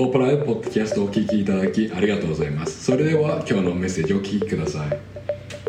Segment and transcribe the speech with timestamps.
[0.00, 2.84] ポープラーポッドキャストお聞きいただきありがとうございます。
[2.84, 4.98] それでは今日のメッセージお聞きください。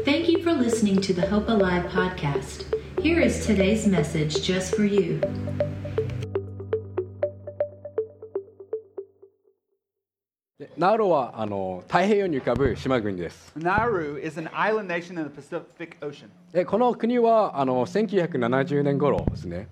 [0.06, 2.66] Thank you for listening to the Hope Alive podcast.
[3.02, 3.20] Here
[10.78, 11.34] ナウロは
[11.90, 13.54] 太平洋に浮かぶ島国です。
[13.54, 13.60] こ
[16.78, 19.68] の国はあの1970年頃ですね。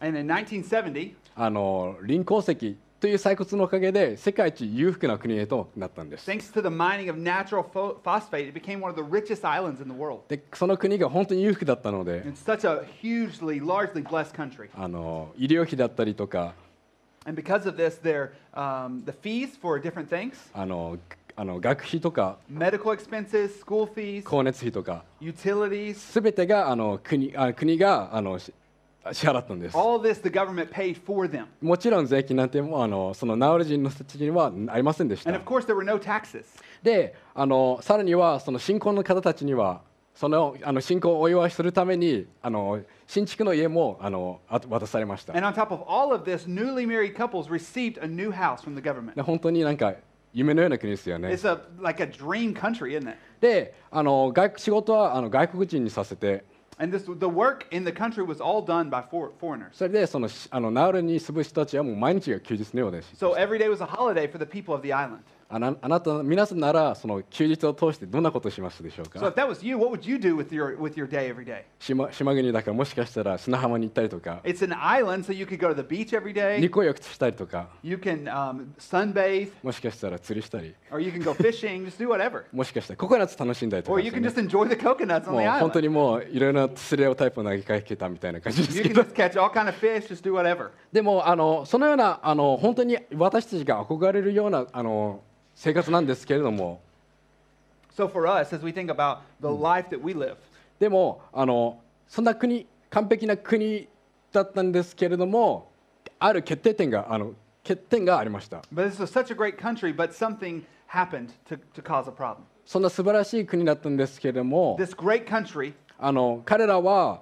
[0.00, 2.89] 1970, あの林鉱石。
[3.00, 6.26] という採掘のおかげで世界一裕福な国へとなったんです。
[6.26, 6.34] で、
[10.52, 12.22] その国が本当に裕福だったので、
[14.74, 16.52] あの医療費だったりとか、
[20.54, 20.98] あの
[21.58, 22.36] 学費とか、
[24.20, 25.04] 光熱費とか、
[25.94, 28.32] すべてがあの国,あ国があの。
[28.32, 28.38] の
[29.12, 29.76] 支払ったんです。
[29.76, 31.46] all this the government paid for them.
[31.60, 35.48] もちろん税金なんてもあのそのナウル人の人たちにはありませんでし And た of。
[35.50, 36.44] course, there were no taxes.
[36.82, 39.82] であのさらにはその新婚の方たちには
[40.14, 45.34] そのあの新婚をお祝いするためにあの新築の家もあのあ渡されました。
[45.34, 48.82] And on top of all of this, newly married couples received a new house from the
[48.82, 49.14] government.
[49.14, 49.94] で本当になんか
[50.32, 51.28] 夢のような国ですよね。
[51.28, 53.16] It's a, like a dream country, isn't it?
[53.40, 56.44] であの外仕事はあの外国人にさせて
[56.79, 59.69] And this, the work in the country was all done by for, foreigners.
[59.71, 63.13] それでそのしあのナウルに住む人たちはもう毎日が休日のようです。
[63.15, 65.19] So every day was a holiday for the people of the island.
[65.52, 71.08] あなあなた皆さんならその休日を通してどんなことをしますでしょう So か if that was you, what would you do with your, with your
[71.08, 71.64] day every day?
[71.80, 76.58] 島島国だからもしかしたら砂浜に行ったりとか It's an island, so you could go to the beach every day.
[76.60, 81.84] 日光浴したりとか You can um, sunbathe, もしかしたら釣りしたり or you can go fishing.
[81.86, 82.44] just do whatever.
[82.52, 85.82] もしかしたらココナッツ楽しんだりとか Or で you す can ね、just enjoy the coconuts on も the う本当 island.
[85.82, 90.06] にもういろいろなステレオタイプを投げかけたみたいな感じです You け can ど just catch all kind of fish.
[90.06, 90.70] Just do whatever.
[90.92, 95.22] でもあのそのようなあの本当に私たちが憧れるようなあの
[95.60, 96.80] 生活なんですけれども
[97.94, 100.36] So for us, as we think about the life that we live,
[100.78, 101.78] でもあの
[102.08, 103.86] そんな国完璧な国
[104.32, 105.70] だったんですけれども
[106.18, 112.36] ある決定点があの欠点がありました but this was such a great country, but something happened to, to cause a problem.
[112.64, 117.20] そんな素晴らしい国だったんですけれども This great country, あの彼らは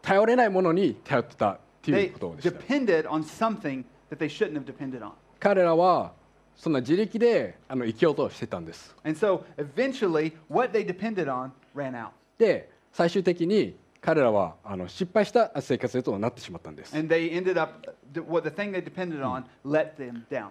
[0.00, 5.10] 頼れないものに頼ってたってい they うことでした depended on something that they shouldn't have depended on.
[5.38, 6.12] 彼らは
[6.56, 12.10] そんな自力であの生きようとしてたんです And so eventually, what they depended on ran out.
[12.38, 17.94] で最終的に彼らはあの失敗した生活へとなってしまったんです And they ended up,
[18.28, 20.48] what the thing they depended on let them down.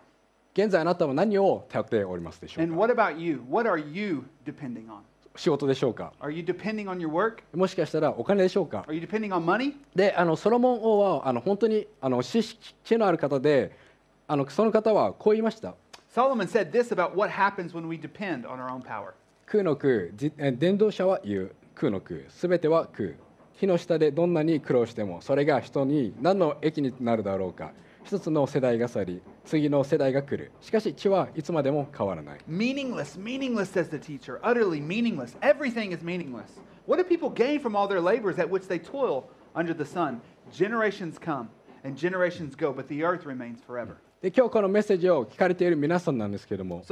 [0.53, 3.41] 現在あなたは何を頼っておりますでしょう And か what about you?
[3.49, 4.99] What are you depending on?
[5.35, 7.37] 仕事でしょうか Are you depending on your work?
[7.55, 9.73] もしかしたらお金でしょうか Are you depending on money?
[9.95, 13.71] であのソロモン王はあの本当にあの知識知のある方で
[14.27, 15.75] あのその方はこう言いました
[16.10, 19.14] Solomon said this about what happens when we depend on our own power.
[19.46, 23.10] 空の空じえ伝道者は言う空の空すべては空
[23.54, 27.72] 火の下でどんなに苦労してもそれが人に何の益になるだろうか
[28.04, 34.40] 一つの世代が去り次の世代が来るしかし地はいつまでも変わらない Meaningless, meaningless, says the teacher.
[34.42, 35.36] Utterly meaningless.
[35.42, 36.58] Everything is meaningless.
[36.86, 40.20] What do people gain from all their labors at which they toil under the sun?
[40.52, 41.50] Generations come
[41.84, 43.98] and generations go, but the earth remains forever.
[44.21, 46.83] で今日このメッセージを聞かれている皆さんなんですけれども、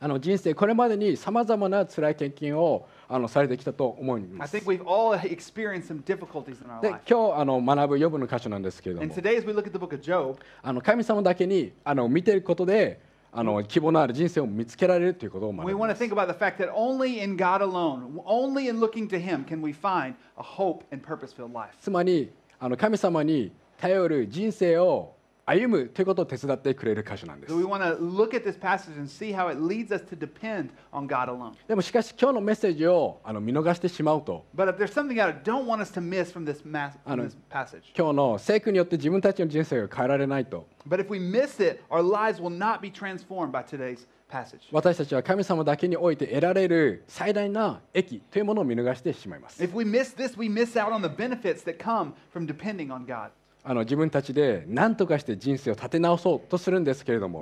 [0.00, 4.58] あの人生これまでにさまざまな辛い経験をあのされてきたと思います。
[4.58, 4.72] 今日
[7.40, 9.02] あの学ぶ予部の箇所なんですけども、
[10.62, 13.00] あの神様だけにあの見ていることで、
[13.32, 15.78] あの希望のある人生を見つけられるということを学びま
[21.72, 21.78] す。
[21.80, 25.14] つまりあの神様に頼る人生を
[25.46, 27.52] 歩むということを手伝ってくれる箇所なんです。
[31.68, 34.46] でもしかし今日のメッセージをあの見逃してしまうと、
[37.96, 40.66] 今日の聖句によって自分たちの人生が変えられないと、
[44.72, 49.62] 私たちは神様だけにおいて得られる最大な益というものを見逃してしまいます。
[53.66, 57.40] あの自分たちで何とかして人生を立て直そうとするんですけれども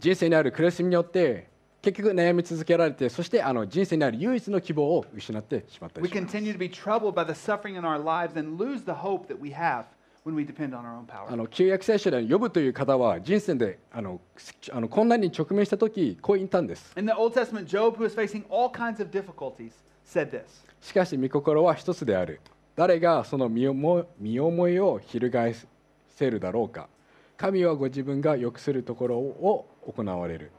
[0.00, 1.46] 人生にある苦しみによって
[1.80, 6.12] 結局悩み続けられてそしてあの人生にある唯一の希望を失ってしまったりす。
[6.12, 6.20] We
[11.32, 14.20] あの旧約聖書で呼ぶという方は人生であの
[14.72, 16.92] あの困難に直面した時こう言ったんです。
[20.80, 22.40] しかし御心は一つである。
[22.76, 25.54] 誰がその身思いを翻
[26.08, 26.88] せるだろうか。
[27.36, 30.50] 神はご自分が良くするところを行われる。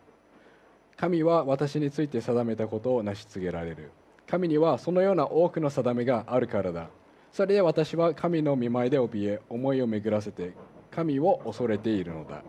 [0.97, 3.91] 神は私について定めたことを成し遂げられる。
[4.27, 6.89] 神にはそのような多くの定めがあるからだ。
[7.31, 10.53] それで私は神の見舞いで怯え思いを巡らせて
[10.91, 12.43] 神を恐れているのだ。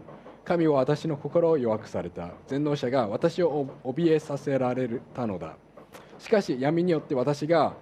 [0.44, 2.30] 神は私の心を弱くされた。
[2.48, 5.54] 全能者が私を怯えさせられたのだ。
[6.19, 7.73] しかし闇によって私が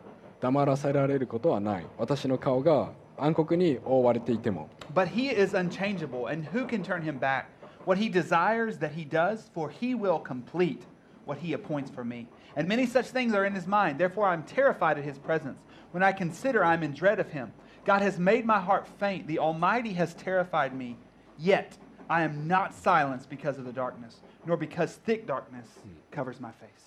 [0.42, 7.46] 黙らせられることはない私の顔が暗黒に覆われていても But he is unchangeable, and who can turn him back?
[7.86, 10.84] What he desires that he does, for he will complete
[11.26, 12.28] what he appoints for me.
[12.56, 13.98] And many such things are in his mind.
[14.00, 15.60] Therefore, I'm terrified at his presence.
[15.92, 17.52] When I consider I'm in dread of him.
[17.86, 19.28] God has made my heart faint.
[19.28, 20.98] The Almighty has terrified me.
[21.38, 21.78] Yet
[22.10, 25.68] I am not silenced because of the darkness, nor because thick darkness
[26.12, 26.87] covers my face.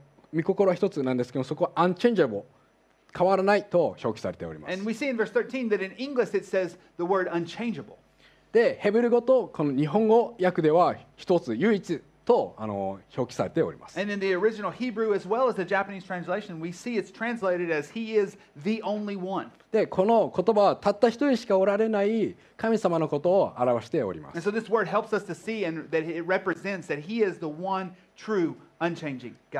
[0.33, 2.43] 御心は一つなんですけどそこはアンチェンジャブル
[3.17, 4.71] 変わらないと表記されております。
[8.51, 13.99] で、ヘブル語とこの日本語訳では一つ唯一とあの表記されております。
[19.71, 24.37] で、この言葉はたった一人しかおられない神様のことを表しております。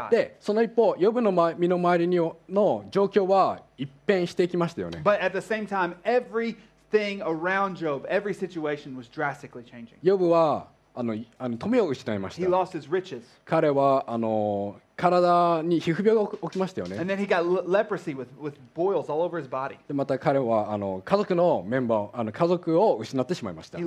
[0.09, 9.94] でその一方ヨブのま身の回りにの状況は一変していきましたよね But at the same time, everything around Job, every situation was drastically changing.
[10.01, 13.21] ヨブはあのあの富を失いまし He た lost his riches.
[13.45, 17.03] 彼はあの体に皮膚病が起きましたよね。
[19.88, 23.80] でまた彼はあの家族のメンバーあの、家族を失ってしまいました。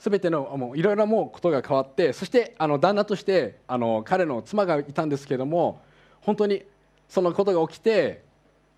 [0.00, 5.80] すべてのいろいろなことが変わって、そしてあの旦那としてあの彼の妻がいたんですけれども、
[6.22, 6.64] 本当に
[7.08, 8.24] そのことが起きて、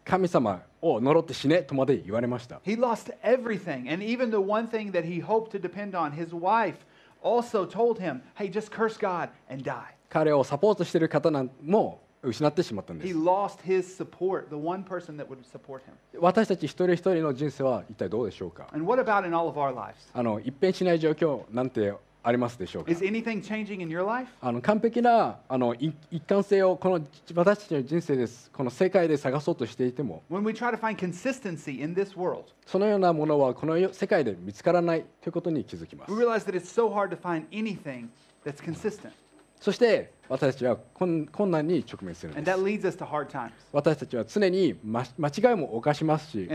[0.04, 2.56] 神様を呪って死ねとまで言われました。
[2.56, 2.74] And
[4.04, 6.76] even the one thing that he hope to depend on, his wife
[7.22, 9.99] also told him, he just curse God and die.
[10.10, 13.14] 彼をサポートしている方なんも失ってしまったんです。
[16.18, 18.66] 私たち一人一人の人生は一体どうでしょうか？
[20.12, 22.90] あの一変しない状況なんてありますでしょうか？
[24.42, 25.94] あの完璧なあの一
[26.26, 30.22] 貫性をこの私たちの人生です、この世界で探そうとしていても、
[32.66, 36.12] そのようなものはこの世界で見つからないということに気づきます。
[39.60, 42.56] そして私たちは困困難に直面するんです.
[43.72, 46.48] 私たちは常にま間違いも犯しますし.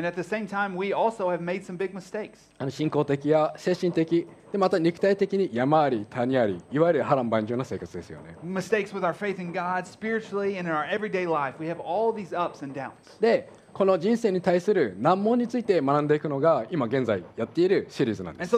[2.57, 11.55] あの信仰的や精神的でまた肉体的に山あり谷ありいわゆる波乱万丈な生活ですよね Mistakes with our faith in God, spiritually, and in our everyday life.
[11.59, 12.93] We have all these ups and downs.
[13.19, 18.51] でこの人生に対する難問について学んでいくのが今現在やっているシリーズなんです。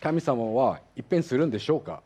[0.00, 2.00] 神様は一変するんでしょうか？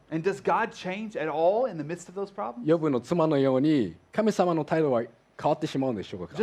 [2.64, 6.34] 予部の妻のように神様の態度は変わってしまうんでしょうか？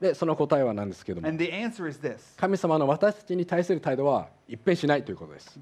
[0.00, 1.26] で、その答えはなんですけども。
[2.36, 5.58] 神様の私たちに対する態度は一変しないということです。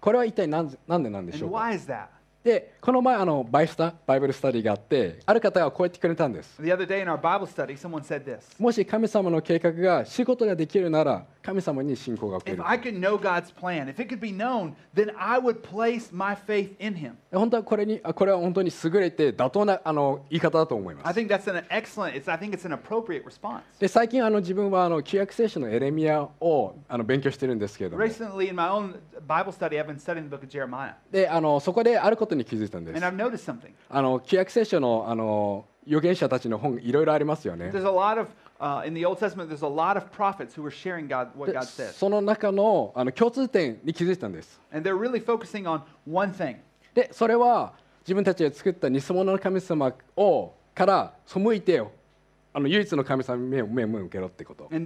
[0.00, 0.78] これは一体何で
[1.10, 2.06] なんでしょうか？Why is that?
[2.44, 6.60] で、この前、あのバイスタ、バイブルスタディがあって、ある方がこうやってくれたんです。
[6.60, 12.58] Study, もし神様の計画が仕事ができるなら、神様に信仰が送る。
[12.58, 13.94] Plan,
[14.36, 14.74] known,
[17.32, 21.18] 本当はこれに、これは本当に優れて妥当なあの言い方だと思います。
[21.18, 21.34] It's,
[23.80, 28.04] で、最近、あの自分はあの旧約聖書のエレミアをあの勉強してるんですけれども。
[28.04, 28.52] Recently,
[29.50, 32.33] study, で、あのそこであること。
[32.34, 33.00] 後に気づいたんです。
[33.88, 37.70] あの旧約聖書の,あの預言者たちの本、いろいろありますよね。
[41.92, 44.60] その中の,あの共通点に気づいたんです。
[46.94, 51.90] で、それは自分たちが作った偽物の神様をから背いてよ。
[52.56, 54.68] あの唯一の神様に目を,目を向けろってこと。
[54.70, 54.78] で、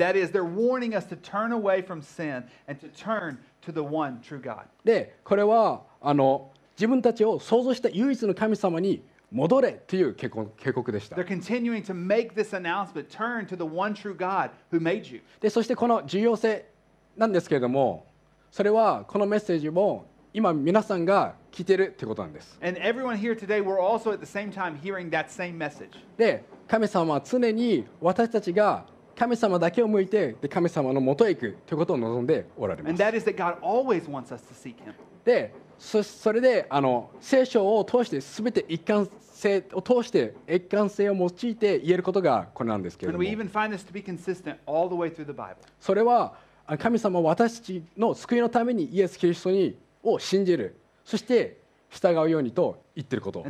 [5.22, 6.46] これはあの、いうことなんで、
[6.78, 11.16] 自分たちを想像した唯一の神様に戻れという警告でした。
[15.40, 16.66] で、そしてこの重要性
[17.16, 18.06] なんですけれども、
[18.52, 22.56] それはこのメッセージも今皆さんが聞いているということなんです。
[26.16, 32.92] で、神様は常に私たちが神様だけを向いて、で神様のもとへ行くということを望んでおられます。
[35.24, 43.12] で、そ,それであの聖書を通して全て一貫性を通して一貫性を用いて言えることがこれなんですけど
[45.80, 46.34] それは
[46.78, 50.76] 神様私たちの救いのためにイエス・キリストにを信じる。
[51.04, 51.58] そして
[51.90, 53.42] 従うようにと言ってること。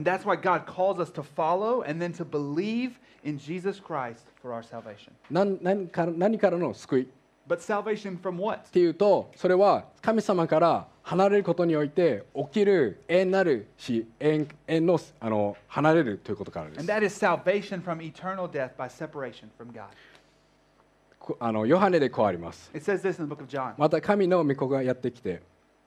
[5.30, 7.08] 何か,何からの救い？
[7.49, 8.71] But salvation from what?
[8.71, 19.87] ていうとそれは神様から離れることにおいて起きる永遠なる死永遠永遠のあの離れるということからです And that is salvation from eternal death by separation from God.
[21.19, 23.73] こあのヨハネでこうあります It says this in the book of John.
[23.78, 25.40] また神の御子がやってきて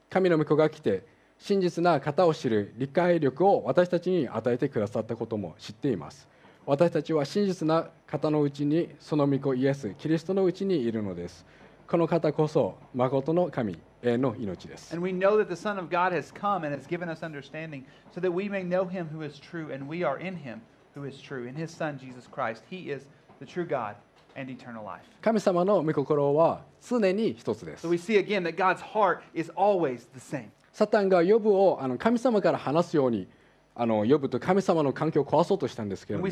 [0.10, 1.04] 神の御子が来て
[1.38, 6.28] 真実な方を知る理解力を私たちに与えてくださったことも知っています
[6.66, 11.44] 私たちは真実な方のうちにその御子イエスキリストのうちにいるのです
[11.88, 17.84] この方こそ誠の神永遠の命です And we know that the Son of God has come and has given us understanding
[18.14, 20.62] so that we may know him who is true, and we are in him
[20.96, 22.64] who is true, in his Son, Jesus Christ.
[22.70, 23.08] He is
[23.40, 23.96] the true God
[24.36, 25.02] and eternal life.
[25.22, 30.50] 神様の御心は常に一つです So we see again that God's heart is always the same.
[30.72, 33.28] サタンがヨブをあの神様から離すように
[33.74, 36.28] あの呼ぶと神様の環境を壊そうとしたんですけれども、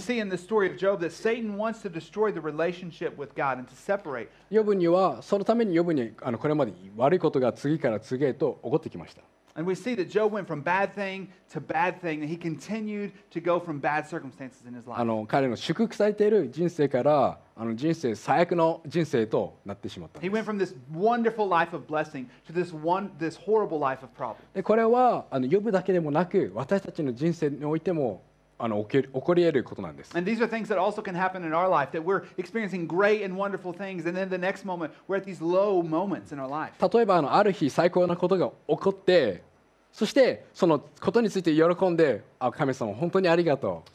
[4.51, 9.21] 呼ぶには、そのために呼ぶに、あのこれまで悪いことが次から次へと起こってきました。
[9.59, 13.41] And we see that Job went from bad thing to bad thing, and he continued to
[13.41, 15.03] go from bad circumstances in his あ life.
[15.05, 23.37] の彼の祝福されている人生からあの人生最悪の人生となってしまったん He で went す from this wonderful life of blessing to this one this
[23.37, 24.35] horrible life of problem.
[24.53, 28.23] でこれはあのヨブだけでもなく私たちの人生においても
[28.61, 33.25] あの起きる起こり得ることなんです And these are things that also can happen in our life that we're experiencing great
[33.25, 36.47] and wonderful things, and then the next moment we're at these low moments in our
[36.47, 36.71] life.
[36.79, 39.43] 例えばあのある日最高なことが起こって
[39.91, 42.21] そしてそのことについて喜んで、
[42.53, 43.89] 神様、本当にありがとう。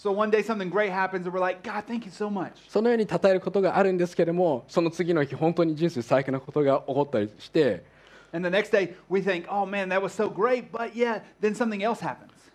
[2.69, 7.85] そのように称えることがあるんですけれども、その次の日、本当に人生最悪なことが起こったりして、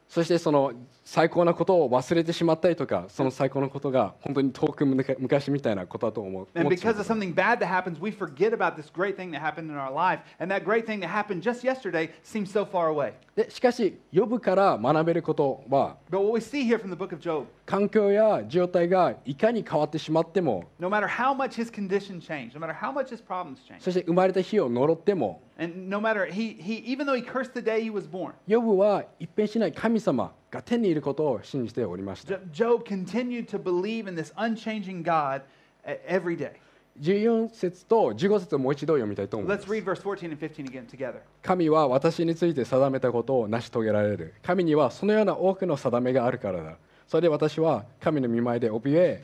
[0.10, 0.74] そしてその
[1.12, 9.72] 最高なことを忘れてしまったりとかその最高なことが本当に遠く昔みたいなことだと思う And because of something bad that happens, we forget about this great thing that happened
[9.72, 10.22] in our life.
[10.39, 13.13] And that great thing that happened just yesterday seems so far away.
[13.36, 21.34] でしかしヨブから学べることは But what we see here from the book of Job, 環境や状態がいかに変わってしまっても no matter how
[21.34, 26.32] much his condition changed, no matter how much his problems changed, そして生まれた日を呪っても and no matter
[26.32, 33.48] he, he even though he cursed the day he was born, ヨブは一変しない神様が天にいることを信じておりました Jo- Job continued
[33.48, 35.41] to believe in this unchanging God
[35.86, 36.51] uh, every day.
[37.00, 41.20] 14節と15節をもう一度読みたいと思いま Let's す read verse 14 and15 again together.
[41.44, 46.75] 神は私について定めたことを成し遂げられる神にはそのような多くの定めがあるからだ
[47.08, 49.24] それで私は神の見舞いで怯え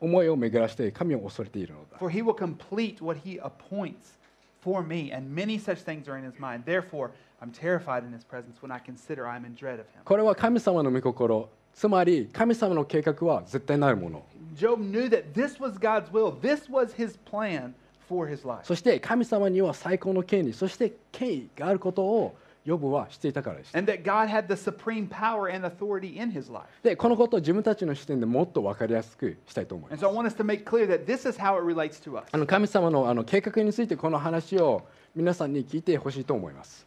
[0.00, 4.18] 思いを巡らして神を恐れているのだ For he will complete what he appoints
[4.62, 6.64] for me, and many such things are in his mind.
[6.64, 7.10] Therefore,
[10.04, 11.48] これは神様の御心。
[11.72, 14.22] つまり神様の計画は絶対ないもの。
[18.64, 23.72] そして神様には最高の権利そして権威があることをヨブはしていたからです。
[26.82, 30.00] でこのことを自分たちの視点でもっと分かりやすくしたいと思います。
[32.46, 34.82] 神様の,あの計画についてこの話を
[35.14, 36.84] 皆さんに聞いてほしいと思います。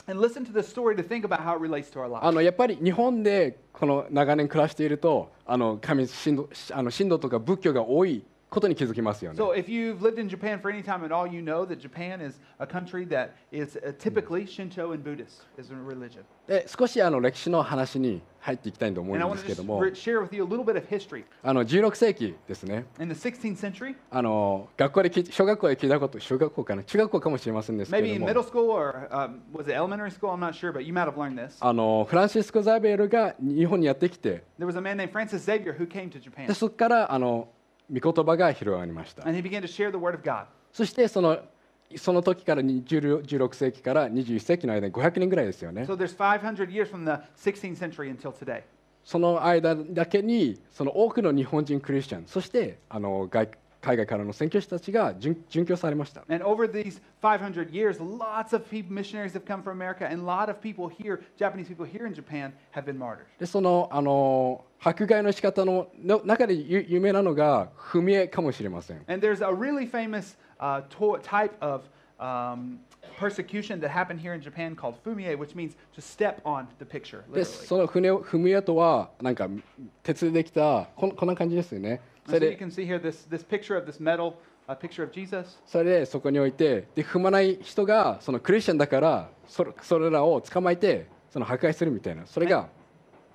[2.42, 8.24] やっぱり日本でこの長年暮らしているとあの神神道あの神道とか仏教が多い。
[8.54, 9.38] ことに気づきますよね。
[9.38, 9.58] そう、
[16.68, 19.80] 少しあの歴史の話に入っていきたいと思いますけども、
[21.44, 22.86] 16世紀ですね、
[24.12, 27.86] あの学校で聞小学校で聞いたこと、小学校かな、中学校かもしれませんで、
[31.62, 34.44] あのフランシスコ・ザイベルが日本にやってきて、
[36.48, 37.48] でそこからあの、
[37.94, 39.24] 御言葉が広がりました。
[40.72, 41.38] そしてその,
[41.96, 45.86] その時から16世紀から21世紀の間に500年ぐらいですよね。
[49.06, 56.24] その間だけにその多くの日本人クリスチャン、そしてあの外国海外からの宣教師たちが殉殉教されました。
[56.30, 60.50] And over these 500 years, lots of people, missionaries have come from America, and a lot
[60.50, 63.26] of people here, Japanese people here in Japan, have been martyred.
[63.38, 69.04] でそのあの迫害の仕方のの中で有有名なのが踏み絵かもしれません。
[69.08, 70.82] And there's a really famous uh,
[71.22, 71.84] type of
[72.20, 72.80] um,
[73.20, 77.24] persecution that happened here in Japan called fumie, which means to step on the picture,
[77.34, 77.68] で literally.
[77.68, 79.50] その船を踏み絵とはなんか
[80.04, 82.00] 鉄でできたこんこんな感じですよね。
[82.26, 84.34] それ so you で can see here this, this picture of this metal,
[84.68, 85.60] uh, picture of Jesus.
[85.66, 92.70] それでそこに置いてで踏まない人がそのクリスチャンだからそれそれらを捕まえてその破壊するみたいなそれが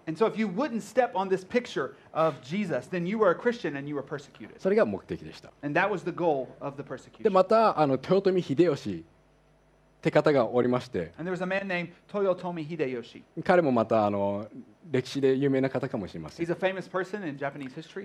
[0.07, 3.35] And so if you wouldn't step on this picture of Jesus, then you were a
[3.35, 4.59] Christian and you were persecuted.
[4.59, 5.53] それが目的でした。
[5.63, 7.31] And that was the goal of the で persecution.
[7.31, 9.05] またあの豊臣秀吉
[10.01, 11.13] 手方がおりまして。
[13.45, 14.47] 彼もまたあの
[14.91, 16.47] 歴史で有名な方かもしれません。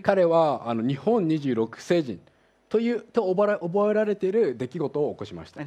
[0.02, 2.20] 彼はあの日本26世人
[2.70, 5.62] と,いうと覚えられている出来事を起こしました。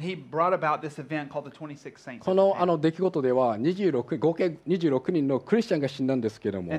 [2.19, 6.73] この,あの出来事では26合計26人のクリスチャンが死んだんですけれども。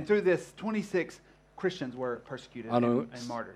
[2.70, 3.06] あの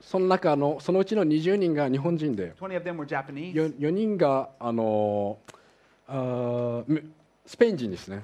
[0.00, 2.52] その中のそのうちの20人が日本人で
[3.54, 5.38] 4人があの
[7.44, 8.20] スペイン人ですね。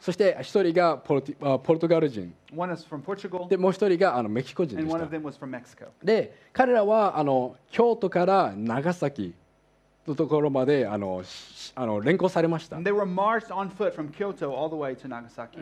[0.00, 1.22] そして一人がポル,
[1.62, 2.32] ポルトガル人。
[3.48, 4.86] でもう一人があのメキシコ人でし。
[6.02, 9.34] で、彼らはあの京都から長崎
[10.06, 11.22] のところまであの
[11.74, 12.76] あの連行されました。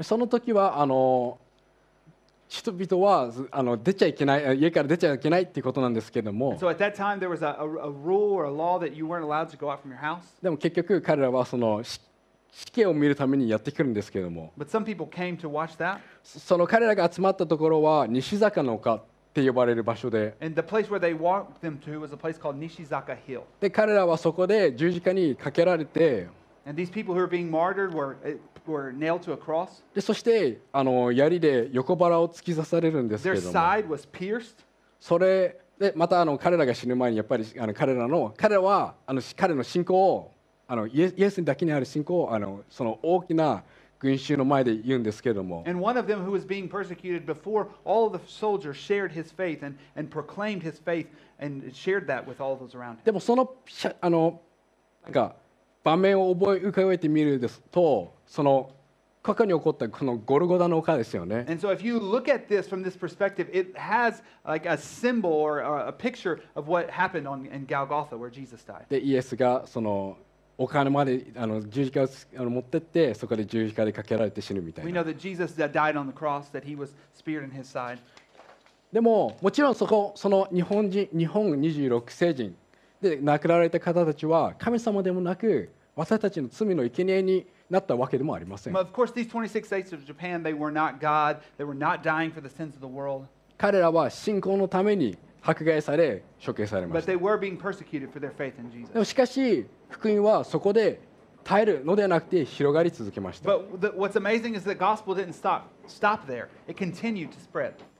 [0.02, 1.38] その時はあの
[2.48, 6.56] 人々はあの出ちゃいけない家から出ちゃいけないっていうことなんですけども。
[10.42, 12.00] でも結局彼らはその死
[12.72, 14.52] 刑を見るためにやってくるんですけども。
[16.22, 20.36] その彼らが集まったところは西坂の丘って呼ばれる場所で。
[23.60, 26.28] で彼らはそこで十字架にかけられて。
[26.65, 28.35] And these people who were being martyred were, eh,
[28.67, 29.83] were nailed to a cross.
[29.93, 34.55] でそしてあの槍で横腹を突き刺されるんですけ Their ども side was pierced.
[34.99, 40.33] それでまたあの彼らが死ぬ前にやっぱりあの彼らの彼らはあの彼の信仰を
[40.67, 43.63] あのイエスイエスにだけにある信仰をあのその大きな
[43.97, 49.33] 群衆の前で言うんですけれども And one of them who was being persecuted before all of the soldiers shared his
[49.33, 51.07] faith and, and proclaimed his faith
[51.39, 53.05] and shared that with all those around him.
[53.05, 54.41] でもそのしゃあの
[55.03, 55.35] なんか
[55.84, 58.70] 場面を覚え浮かべてみるですとその
[59.22, 65.30] 過去に起こったこのゴルゴダの丘ですよね And so if you look at this from this perspective, it has like a symbol
[65.30, 68.86] or a, picture of what happened on, in Golgotha where Jesus died.
[68.88, 70.18] でイエスがその
[70.58, 77.62] 丘まであの十字架をつあの持ってってそこで十字架でかけられて死ぬみたい We な know that Jesus died on the cross, that he was speared in his
[77.64, 77.98] side.
[78.92, 82.54] でももちろんそこその日本人日本26世人
[83.04, 88.72] で亡くなられた方たちは神様でもなく私たちの罪の生贄になったわけでもありません。
[93.56, 97.12] 彼らは信仰のために迫害され処刑されました。
[99.04, 101.00] しかし、福音はそこで
[101.44, 103.50] 耐えるのではなくて広がり続けました。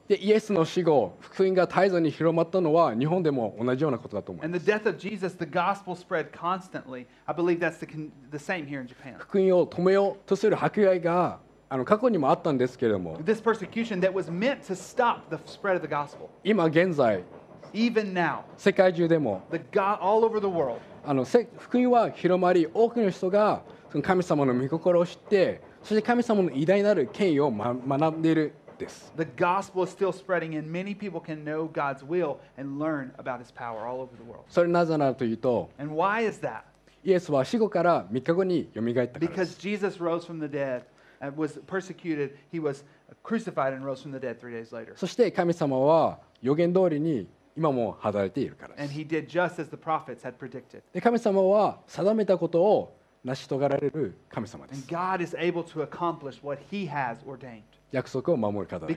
[0.08, 7.06] でイエスの死後福音が絶えずに広まったのは日本でも同じようなことだと思いま And す the death of Jesus, the gospel spread constantly.
[7.26, 7.86] I believe that's the,
[8.30, 9.14] the same here in Japan.
[9.18, 11.38] 福音を止めようとする迫害が
[11.70, 16.28] あの過去にもあったんですけれども This persecution that was meant to stop the spread of the gospel.
[16.44, 17.24] 今現在
[17.72, 30.56] Even now, 世界中でも the God all over the world, あのせ福音は広まり多くの人がその神様の御心を知ってそして神様の偉大なる権威を、ま、学んでいるです the gospel is still spreading,
[30.58, 34.22] and many people can know God's will and learn about his power all over the
[34.24, 34.44] world.
[34.48, 36.62] それなぜならというと And why is that?
[37.04, 40.82] イエスは死後から3日後によみがえったからで Because す Jesus rose from the dead
[41.20, 42.36] and was persecuted.
[42.52, 42.84] He was
[43.22, 44.96] crucified and rose from the dead three days later.
[44.96, 50.82] そして神様は予言通りに今も働いているからで And す he did just as the prophets had predicted.
[50.92, 57.62] で神様は定めたことを成し遂げられる神様で And す God is able to accomplish what he has ordained
[57.94, 58.88] 約束を守る方だか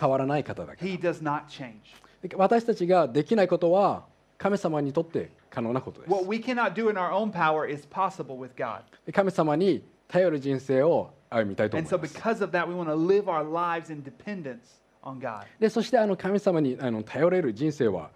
[0.00, 0.76] 変わらない方だか
[2.36, 4.04] 私たちができないことは
[4.38, 6.10] 神様にとって可能なことです。
[9.12, 12.12] 神様に頼る人生を歩みたいと思います。
[15.58, 18.10] でそしてあの神様にあの頼れる人生は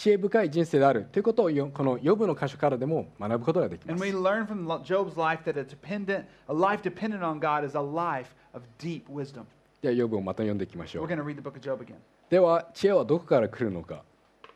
[0.00, 7.20] 知恵深い人生であるということをよこの予部の箇所からでも学ぶことができま And す we learn from Lo- Job's life that a dependent, a life dependent
[7.20, 9.44] on God is a life of deep wisdom.
[9.82, 11.06] では、ヨブをまた読んでいきましょう。
[11.06, 11.96] going to read the book of Job again.
[12.30, 14.02] では、知恵はどこから来るのか？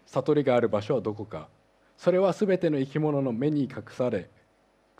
[0.06, 1.48] 悟りがある場所はどこか？
[1.98, 4.30] それはすべての生き物の目に隠され、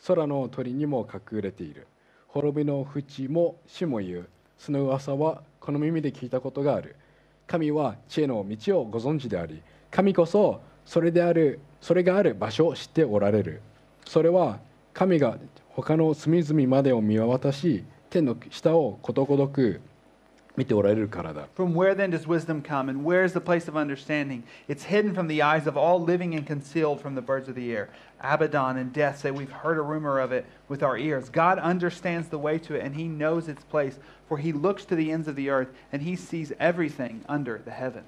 [0.07, 1.87] 空の鳥にも隠れている。
[2.29, 4.29] 滅びの淵も死も言う。
[4.59, 6.97] その噂はこの耳で聞いたことがある。
[7.47, 9.63] 神は知恵の道をご存知であり、
[9.95, 13.61] 神こそそれである、それがある場所を知っておられる。
[14.05, 14.59] それは
[14.93, 15.39] 神が
[15.71, 19.81] 他の隅々までを見渡し、天の下をことごとく
[20.57, 21.47] 見ておられるからだ。
[21.57, 24.43] From where then does wisdom come, and where is the place of understanding?
[24.69, 27.71] It's hidden from the eyes of all living and concealed from the birds of the
[27.73, 27.89] air.
[28.21, 31.29] Abaddon and death say, We've heard a rumor of it with our ears.
[31.31, 34.97] God understands the way to it, and he knows its place, for he looks to
[34.97, 38.07] the ends of the earth, and he sees everything under the heavens.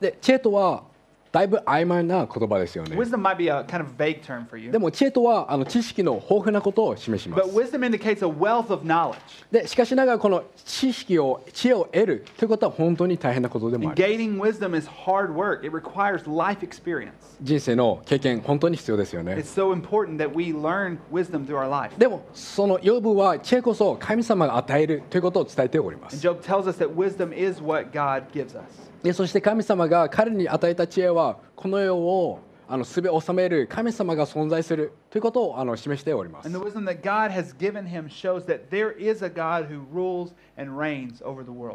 [0.00, 0.84] で知恵とは
[1.32, 8.24] だいぶ曖昧な言葉ですよね Wisdom might be a kind of vague term for you, でも知恵とはあの知識の豊富なことを示しま but す wisdom indicates
[8.24, 9.14] a wealth of knowledge.
[9.52, 17.12] でしかしながらこの知識を知恵を得るということは本当に大変なことでもあ And る gaining wisdom is hard work, it requires life experience.
[17.40, 21.96] 人生の経験本当に必要ですよね It's so important that we learn wisdom through our life.
[21.96, 28.89] でもそのヨブは知恵こそ神様が与えるということを伝えておりま And す Job tells us that wisdom is what God gives us.
[29.02, 36.48] でそして神様が彼に与えた知恵はこの世をあのすべ収める神様が存在するということをあの示しております。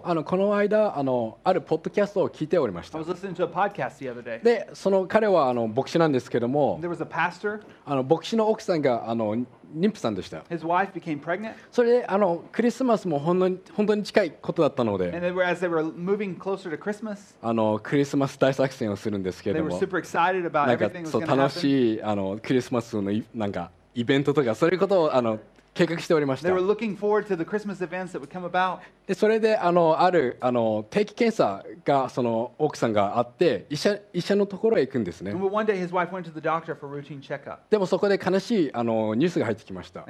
[0.06, 2.98] あのこの間あの、あるポッドキャストを聞いておりました。
[4.43, 6.78] で、その彼はあの牧師なんですけども、
[7.86, 9.36] あの牧師の奥さんがあの
[9.76, 10.43] 妊婦さんでした。
[11.71, 15.12] それであの、クリスマスも本当に近いことだったので、
[17.41, 19.69] あのクリスマス大作戦をするんですけども、
[20.67, 25.39] なんかそう楽しいあのクリスマスのなんかイベントとか、そういうことをあの。
[25.76, 26.48] 計画しておりました。
[29.06, 35.32] でそれであ,のあるあの定期検査がその奥さんがあって医者、医者のところへ行くんですね。
[37.70, 40.06] でもそこで悲しいあのニュースが入ってきました。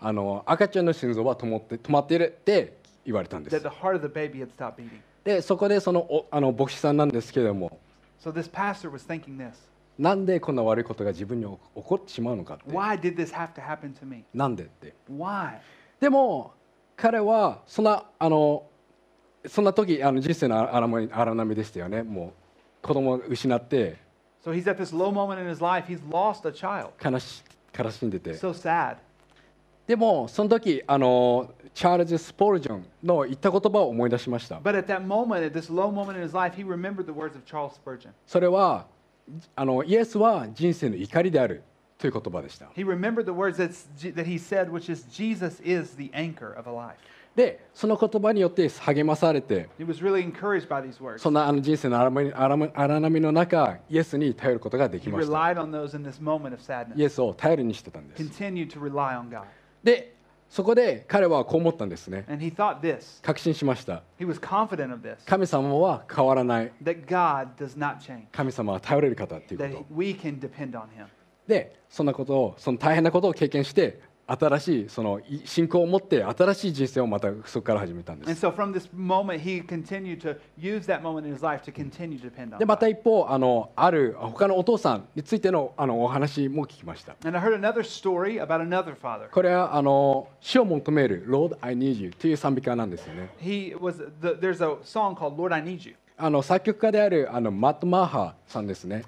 [0.00, 3.62] あの赤ちゃんの心臓は止,って止まっているって言われたんです。
[5.22, 7.78] でそこでそのあの牧師さんなんですけれども。
[10.00, 12.64] なんでこんな悪いことが自分に起こってしまうのかって。
[14.32, 14.94] なんでって。
[16.00, 16.54] でも
[16.96, 18.64] 彼はそんな,あの
[19.46, 22.02] そんな時あの人生の荒波でしたよね。
[22.02, 22.32] も
[22.82, 23.98] う子供を失って。
[27.04, 27.44] 悲し,
[27.78, 28.32] 悲しんでて。
[29.86, 34.60] でもその時あのチャールズ・スポルジョンの言った言葉を思い出しました。
[38.26, 38.86] それは
[39.56, 41.62] あのイエスは人生の怒りである
[41.98, 46.68] という言葉でした He remembered the words that's, that he said, which is, Jesus is the anchor of
[46.68, 46.96] a life.
[47.36, 51.18] でその言葉によって励まされて He was really encouraged by these words.
[51.18, 52.32] そんなあの人生の荒波
[52.74, 57.04] 荒波の中イエスに頼ることがで He きました relied on those in this moment of イ sadness.
[57.04, 59.44] エスを頼りにしてたんです Continued to rely on God.
[59.84, 60.16] で
[60.50, 62.24] そこで彼はこう思ったんですね。
[63.22, 64.02] 確信しました。
[65.24, 66.72] 神様は変わらない。
[68.32, 69.94] 神様は頼れる方ということ。
[71.46, 74.00] で、そんなことを、その大変なことを経験して、
[74.38, 78.30] 新しいその信仰を持って新しい人生をまたそこから始めたんです。
[82.58, 87.16] でまた一方あの、ある他のお父さんについての,あのお話も聞きました。
[89.30, 93.30] これはあの死を求める Lord, I need you という賛美歌なんですよね。
[96.22, 99.04] あの作曲家であるあのマッド・マーハさんですね。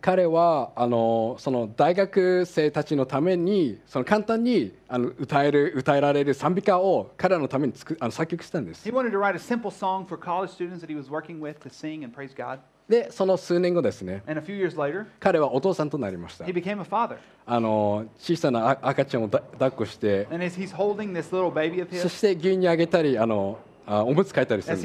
[0.00, 8.84] 彼はあのその大学生たちのためにその簡単にあの歌,える歌えられる賛美歌を彼のためにつあの作曲したんです。
[12.88, 14.22] で、その数年後ですね、
[15.18, 16.46] 彼はお父さんとなりました。
[17.44, 20.28] あの小さな赤ちゃんを抱っこして、
[22.00, 24.76] そして牛乳あげたり、あのおむつ替えたりする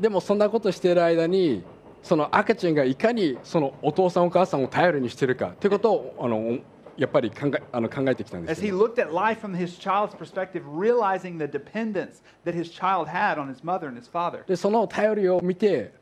[0.00, 0.08] で。
[0.08, 1.64] もそんなことしている間に、
[2.02, 6.58] その赤ちゃんがいかにそのお父さん、お母さんを頼りにしているかということをあの
[6.96, 8.60] やっぱり考え,あの考えてきたんです。
[8.60, 13.48] As he looked at life from his child's perspective, realizing the dependence that his child on
[13.48, 14.44] his mother and his father.
[14.56, 15.92] その頼りを見て、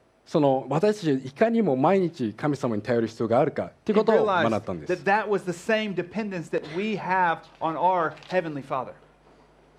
[0.68, 5.04] 私たちいかにも毎日神様に頼る必要があるかということを学んだんです。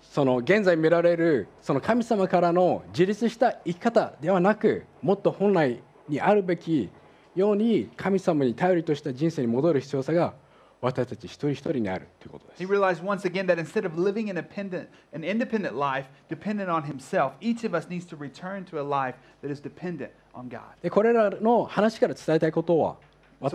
[0.02, 6.90] その現在見られるその神様からの自立した生き方ではなくもっと本来にあるべき
[7.34, 10.34] ように神様に頼りとした人生に戻る必要さが
[10.80, 16.68] 私たち一人一人にあるということで He す realized once again that instead of living an independent, an independent life dependent
[16.68, 20.48] on himself, each of us needs to return to a life that is dependent on
[20.48, 20.60] God.
[20.82, 22.96] でこれらの話から伝えたいことはわ
[23.40, 23.52] 私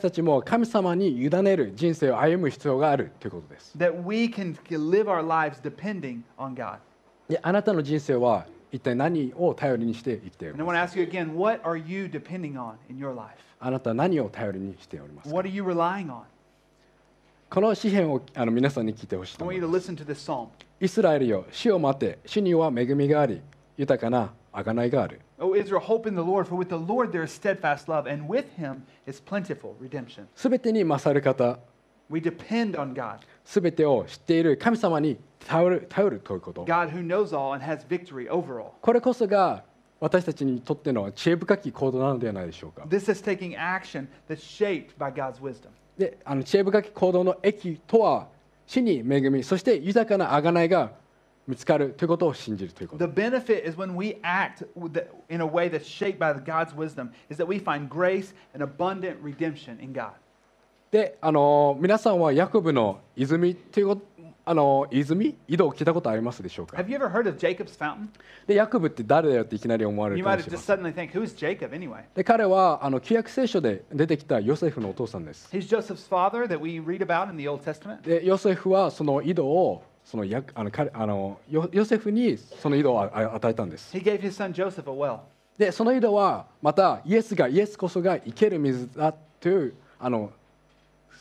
[0.00, 3.78] たちも神様に委ねる人生を歩む必要があるということです。
[7.42, 10.88] あなたの人生は一体何を頼りにして生きているのか。
[13.60, 15.40] あなた何を頼りにしておりますか？
[17.48, 19.44] この詩篇をあの皆さんに聞いてほしいと。
[20.80, 23.40] イスラエルよ、死を待て、死には恵みがあり、
[23.76, 25.20] 豊かな贖いがある。
[25.42, 28.44] O Israel, hope in the Lord, for with the Lord there is steadfast love, and with
[28.56, 30.26] him is plentiful redemption.
[30.34, 31.58] すべてに勝る方
[32.10, 38.72] We depend on God, すべてを知っている神様に頼る頼るということ God who knows all and has victory over all.
[38.82, 39.64] これこそが
[39.98, 45.68] 私たちにとっての知恵深き行動なのではないでしょうか This is taking action that's shaped by God's wisdom.
[45.96, 48.28] であの知恵深き行動の益とは
[48.66, 50.92] 死に恵みそして豊かな贖いが
[51.50, 53.06] 見つかるということを信じるということ。
[60.90, 64.10] で、あの、皆さんはヤコブの泉ということ。
[64.42, 65.36] あの泉？
[65.46, 66.78] 井戸を聞いたことありますでしょうか？
[68.46, 70.24] で、ヤコブって誰だっていきなり思われる。
[72.14, 75.52] で、彼はあの旧約聖書で出てきたヨセフのお父さんです。
[78.02, 85.20] で、ヨセフはその井戸をそのヤあの彼あのヨヨセフにその井戸を与えたんです He gave his son Joseph a well.
[85.56, 90.32] でその井戸はまたイエスがイエスこそが生ける水だというあの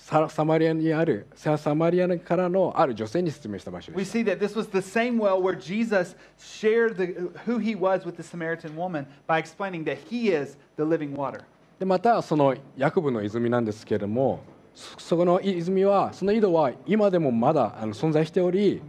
[0.09, 7.59] ササマリアにあるササマリアからのある女性に説明した場所 We です see that this was the same well where Jesus shared the, who
[7.59, 11.43] he was with the Samaritan woman by explaining that he is the living water.
[11.77, 14.41] でまたそのヤコブの泉なんですけれども
[14.79, 18.81] そそこの泉はその井戸は今でもまだあの存在しており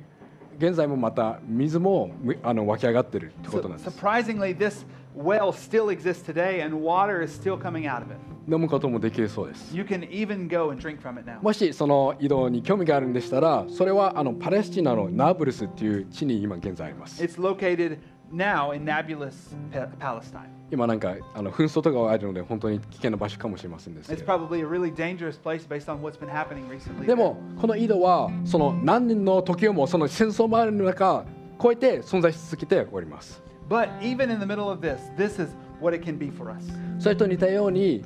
[0.59, 4.85] 現在もまた水もむあの湧き上がっているということなんです surprisingly, this
[5.17, 8.19] well still exists today and water is still coming out of it.
[8.49, 11.43] 飲むこともできるそうです You can even go and drink from it now.
[11.43, 17.99] もしその井戸に興味があるんでしたらそれはあのパレスチナのナブルスっていう地に今現在あります It's located
[18.33, 20.60] now in Nablus, Pa- Palestine.
[20.73, 27.07] 今なんかあの紛争とかがあるので本当に危険な場所かもしれませんですけ It's ど probably a really dangerous place based on what's been happening recently.
[27.07, 31.25] で.もこの井戸はその何年の時をもその戦争もある中
[31.61, 36.65] 超えて存在し続けております But even in the middle of this, this is what it can be for us.
[36.99, 38.05] それと似たように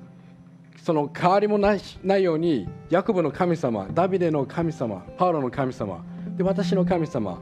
[0.83, 6.05] その変わりもないないようにヤコブの神様ダビデの神様パウロの神様
[6.37, 7.41] で私の神様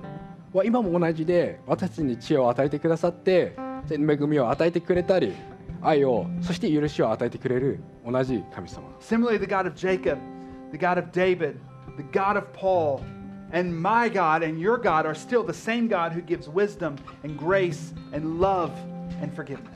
[0.53, 5.33] は今も同じで私に知恵を与えてくださってで恵みを与えてくれたり
[5.81, 10.19] 愛をそして許しを与えてくれる同じ神様 Similarly, the God of Jacob,
[10.71, 11.57] the God of David,
[11.97, 13.01] the God of Paul,
[13.53, 17.37] and my God and your God are still the same God who gives wisdom and
[17.39, 18.71] grace and love
[19.21, 19.69] and forgiveness.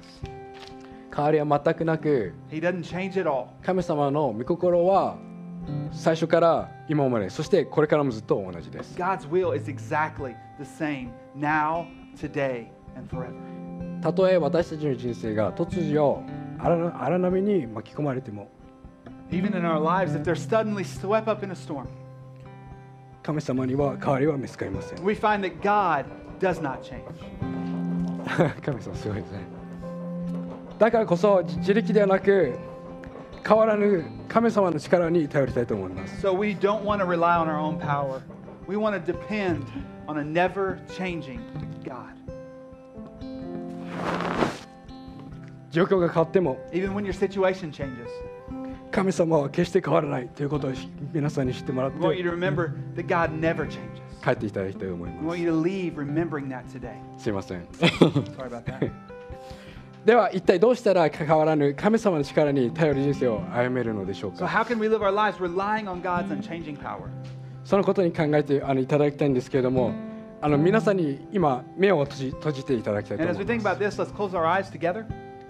[1.15, 3.49] 変わりは全くなく He doesn't change at all.
[3.63, 5.17] 神様の御心は
[5.91, 13.35] 最初から今までそしてこれからもずっと同じです God's will is exactly the same now, today, and forever.
[14.07, 16.23] たとえ私たちの人生が突如
[16.61, 18.49] 荒荒波に巻き込まれても
[19.33, 21.89] Even in our lives, if they're suddenly swept up in a storm,
[23.25, 26.05] 神様には変わりは見つかりません we find that God
[26.39, 27.03] does not change.
[28.63, 29.41] 神様すごいですね
[30.79, 32.57] だからこそ自力ではなく
[33.45, 38.23] 変わらぬ神様の力に頼りたいと思います So we don't want to rely on our own power.
[38.69, 39.65] We want to depend
[40.07, 41.41] on a never changing
[41.85, 42.26] God.
[45.71, 46.57] 状況が変わっても
[48.91, 50.73] 神様は決して変わらないということを
[51.13, 51.99] 皆さんに知ってもらって
[54.25, 55.27] 帰っていただきたいと思います。
[57.19, 57.67] すいません。
[60.07, 64.39] では一体どうしたら関わらぬ神様の力に頼る人生を歩めるのでしょうか、
[67.65, 69.93] そのことに考えていただきたいんですけれども。
[70.41, 73.47] あの皆さんに今、目を閉じ,閉じていただきたいと思います。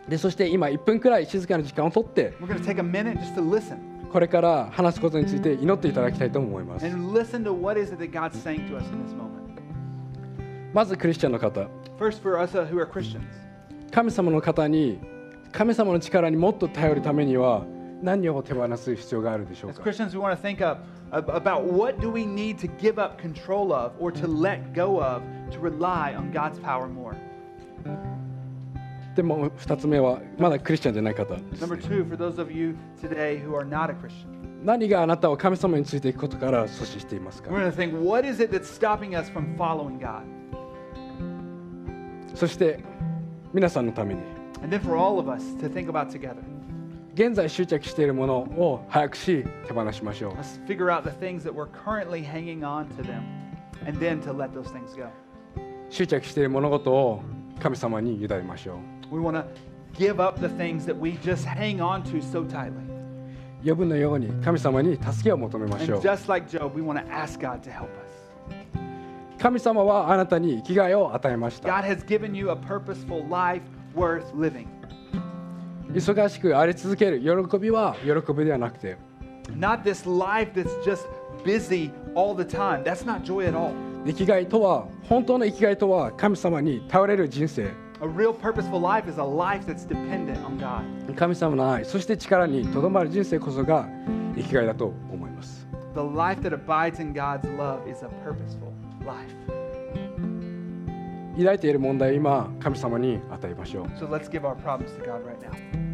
[0.08, 2.34] でそして今、1分くらい静かな時間をとって、
[4.12, 6.86] これから話すことについて祈っていただきたいと思います。
[10.72, 11.68] まず、クリスチャンの方。
[11.98, 12.22] First,
[13.90, 15.00] 神様の方に、
[15.50, 17.64] 神様の力にもっと頼るためには、
[18.02, 19.90] 何を手放す必要があるでしょうか？
[21.05, 23.73] Christians, we want to think of, ab- about what do we need to give up control
[23.73, 25.21] of or to let go of
[25.51, 27.15] to rely on God's power more.
[29.15, 37.49] でも2つ目はまだクリスチャンじゃない方です Number ね、 two, for those of you today who are not a Christian, 何があなたを神様についていくことから阻止していますか
[37.49, 40.21] we're going to think, what is it that's stopping us from following God?
[42.35, 42.79] そして
[43.53, 44.21] 皆さんのために
[44.63, 46.37] And then for all of us to think about together.
[47.16, 53.22] 現在執着しているものを早くし手放しましょう Let's figure out the things that we're currently hanging on to them
[53.86, 55.08] and then to let those things go.
[55.88, 57.22] 執着している物事を
[57.58, 58.78] 神様に委ねましょ
[59.10, 59.46] We want to
[59.94, 62.72] give up the things that we just hang on to so tightly.
[63.64, 68.16] う呼ぶのように神様に助けを求めまし And ょう just like Job, we want to ask God to help us.
[69.38, 73.62] 神様はあなたに生きがいを与えました God has given you a purposeful life
[73.94, 74.66] worth living.
[75.96, 78.98] 忙しくあり続ける喜びは喜びではなくて
[79.58, 81.06] Not this life that's just
[81.42, 82.82] busy all the time.
[82.82, 83.72] That's not joy at all.
[84.04, 87.70] 生きがいとは本当の生きがいとは神様に頼れる人生
[88.02, 91.14] A real purposeful life is a life that's dependent on God.
[91.14, 93.88] 神様の愛そして力にとどまる人生こそが
[94.36, 98.70] 生きがいだと思います The life that abides in God's love is a purposeful
[99.06, 99.34] life.
[101.38, 105.85] 抱いている問題を今神様に与えましょう So let's give our problems to God right now.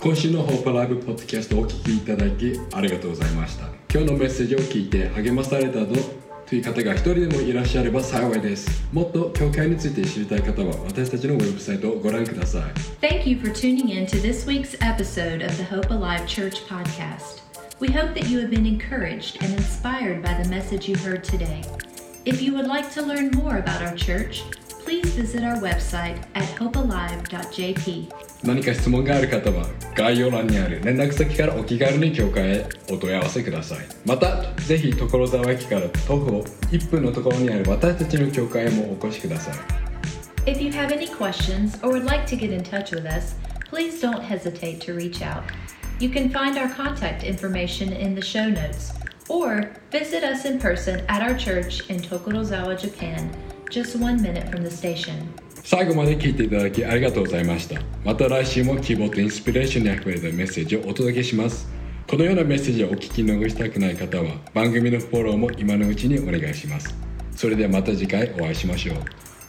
[0.00, 5.94] 今週のホープライブポッドキャストをお聞きいただきありがとうございました今日のメッセージを聞いて励まされたと
[6.46, 12.62] という方が一人でもいらっしゃれば幸いですもっと教会について知りたい方は私たちのウェブサイトをご覧ください
[13.00, 17.40] Thank you for tuning in to this week's episode of the Hope Alive Church podcast.
[17.80, 21.64] We hope that you have been encouraged and inspired by the message you heard today.
[22.24, 24.44] If you would like to learn more about our church,
[24.87, 28.09] please visit our website at hopealive.jp.
[28.43, 39.55] 何か質問がある方は概要欄にある連絡先からお気軽に教会へお問い合わせくださいまたぜひ所沢駅から徒歩1分のところにある私たちの教会へもお越しください
[40.45, 43.35] If you have any questions or would like to get in touch with us,
[43.69, 45.43] please don't hesitate to reach out.
[45.99, 48.91] You can find our contact information in the show notes
[49.29, 53.31] or visit us in person at our church in Tokorozawa, Japan,
[53.69, 55.13] just one minute from the station.
[55.63, 61.69] 最後まで聞いていただきありがとうございましたまた来週も希望とインスピレーションにあふれたメッセージをお届けします
[62.05, 66.93] このようなメッセージをお聞き逃したくない方は番組のフォローも今のうちにお願いします
[67.31, 68.97] それではまた次回お会いしましょう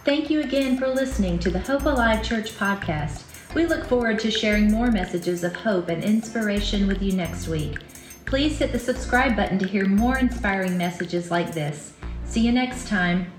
[0.05, 3.25] Thank you again for listening to the Hope Alive Church podcast.
[3.55, 7.79] We look forward to sharing more messages of hope and inspiration with you next week.
[8.27, 11.95] Please hit the subscribe button to hear more inspiring messages like this.
[12.27, 13.33] See you next time.